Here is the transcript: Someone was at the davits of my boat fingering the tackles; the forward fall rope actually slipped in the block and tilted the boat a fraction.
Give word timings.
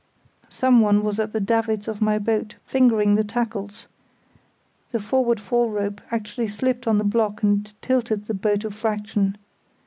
Someone 0.49 1.03
was 1.03 1.19
at 1.19 1.31
the 1.31 1.39
davits 1.39 1.87
of 1.87 2.01
my 2.01 2.17
boat 2.17 2.55
fingering 2.65 3.13
the 3.13 3.23
tackles; 3.23 3.85
the 4.91 4.99
forward 4.99 5.39
fall 5.39 5.69
rope 5.69 6.01
actually 6.09 6.47
slipped 6.47 6.87
in 6.87 6.97
the 6.97 7.03
block 7.03 7.43
and 7.43 7.71
tilted 7.83 8.25
the 8.25 8.33
boat 8.33 8.65
a 8.65 8.71
fraction. 8.71 9.37